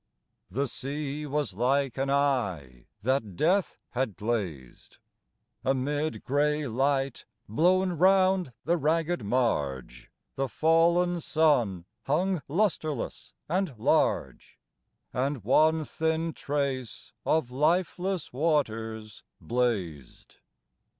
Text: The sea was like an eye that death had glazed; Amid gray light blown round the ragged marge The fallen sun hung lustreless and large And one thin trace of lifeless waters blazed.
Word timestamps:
The 0.49 0.67
sea 0.67 1.27
was 1.27 1.53
like 1.53 1.95
an 1.95 2.09
eye 2.09 2.87
that 3.03 3.35
death 3.35 3.77
had 3.91 4.15
glazed; 4.15 4.97
Amid 5.63 6.23
gray 6.23 6.65
light 6.65 7.25
blown 7.47 7.91
round 7.91 8.51
the 8.63 8.77
ragged 8.77 9.23
marge 9.23 10.09
The 10.33 10.49
fallen 10.49 11.21
sun 11.21 11.85
hung 12.05 12.41
lustreless 12.47 13.33
and 13.47 13.77
large 13.77 14.57
And 15.13 15.43
one 15.43 15.85
thin 15.85 16.33
trace 16.33 17.13
of 17.23 17.51
lifeless 17.51 18.33
waters 18.33 19.21
blazed. 19.39 20.37